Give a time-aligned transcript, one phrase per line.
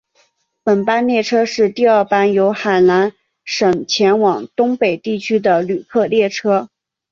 [0.63, 3.13] 本班列车是第二班由海南
[3.45, 6.69] 省前往东北地区的旅客列车。